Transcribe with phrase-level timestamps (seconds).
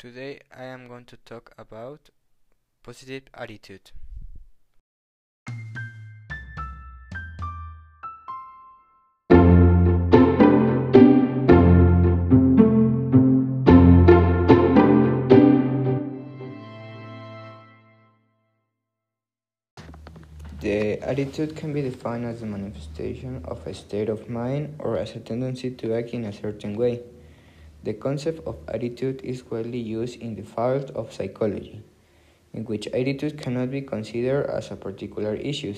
[0.00, 2.08] Today I am going to talk about
[2.82, 3.90] positive attitude.
[20.62, 25.14] The attitude can be defined as the manifestation of a state of mind or as
[25.14, 27.02] a tendency to act in a certain way.
[27.82, 31.82] The concept of attitude is widely used in the field of psychology,
[32.52, 35.74] in which attitude cannot be considered as a particular issue,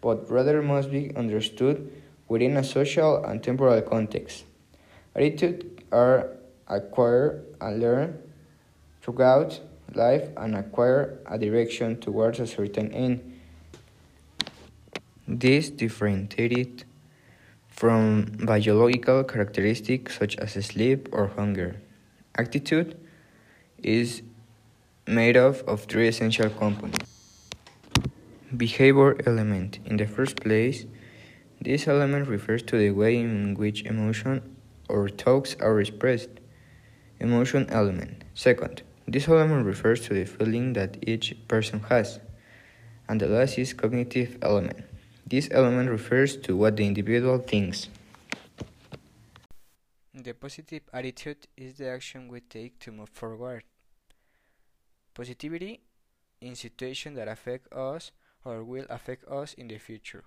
[0.00, 1.92] but rather must be understood
[2.26, 4.44] within a social and temporal context.
[5.14, 6.30] Attitudes are
[6.68, 8.18] acquired and learned
[9.02, 9.60] throughout
[9.94, 13.20] life and acquire a direction towards a certain end.
[15.28, 16.85] This differentiated
[17.76, 21.76] from biological characteristics such as sleep or hunger.
[22.34, 22.96] Attitude
[23.82, 24.22] is
[25.06, 27.12] made up of three essential components.
[28.56, 29.78] Behavior element.
[29.84, 30.86] In the first place,
[31.60, 34.56] this element refers to the way in which emotion
[34.88, 36.30] or thoughts are expressed.
[37.20, 38.24] Emotion element.
[38.34, 42.20] Second, this element refers to the feeling that each person has.
[43.06, 44.84] And the last is cognitive element.
[45.28, 47.88] This element refers to what the individual thinks.
[50.14, 53.64] The positive attitude is the action we take to move forward.
[55.14, 55.80] Positivity
[56.40, 58.12] in situations that affect us
[58.44, 60.22] or will affect us in the future.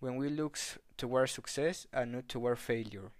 [0.00, 0.58] When we look
[0.98, 3.10] toward success and not toward failure.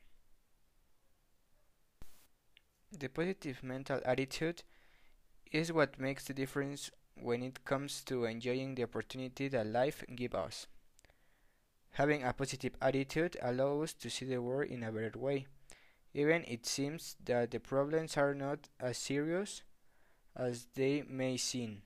[2.92, 4.64] The positive mental attitude
[5.50, 10.34] is what makes the difference when it comes to enjoying the opportunity that life gives
[10.34, 10.66] us.
[11.92, 15.46] Having a positive attitude allows us to see the world in a better way,
[16.14, 19.62] even it seems that the problems are not as serious
[20.34, 21.82] as they may seem.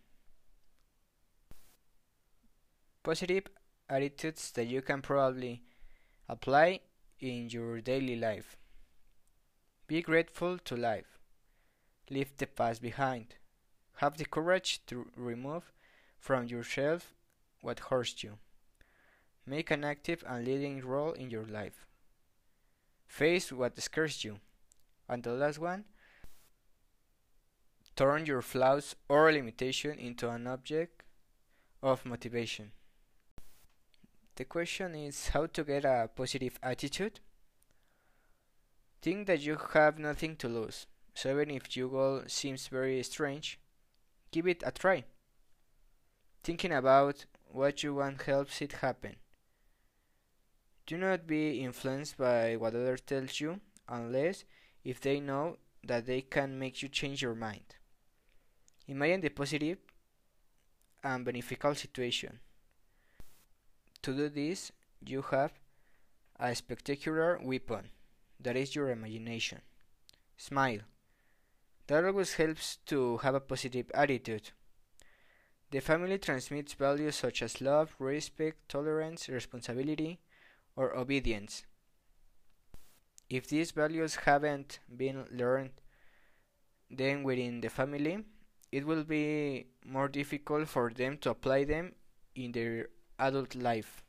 [3.03, 3.45] Positive
[3.89, 5.63] attitudes that you can probably
[6.29, 6.81] apply
[7.21, 8.57] in your daily life.
[9.87, 11.19] Be grateful to life.
[12.11, 13.37] Leave the past behind.
[13.97, 15.73] Have the courage to remove
[16.19, 17.15] from yourself
[17.61, 18.39] what hurts you.
[19.47, 21.87] Make an active and leading role in your life.
[23.07, 24.39] Face what scares you.
[25.09, 25.85] And the last one,
[27.95, 31.03] turn your flaws or limitation into an object
[31.83, 32.73] of motivation.
[34.35, 37.21] The question is how to get a positive attitude?
[39.01, 43.59] Think that you have nothing to lose, so even if your goal seems very strange,
[44.37, 45.03] Give it a try.
[46.45, 49.17] Thinking about what you want helps it happen.
[50.85, 54.45] Do not be influenced by what others tell you unless
[54.85, 57.77] if they know that they can make you change your mind.
[58.87, 59.79] Imagine the positive
[61.03, 62.41] and beneficial situation.
[64.03, 64.71] To do this,
[65.01, 65.53] you have
[66.39, 67.89] a spectacular weapon
[68.39, 69.63] that is your imagination.
[70.37, 70.81] Smile.
[71.87, 74.51] That always helps to have a positive attitude.
[75.71, 80.21] The family transmits values such as love, respect, tolerance, responsibility,
[80.77, 81.65] or obedience.
[83.29, 85.73] If these values haven't been learned
[86.91, 88.25] then within the family,
[88.71, 91.93] it will be more difficult for them to apply them
[92.35, 92.89] in their
[93.19, 94.03] adult life.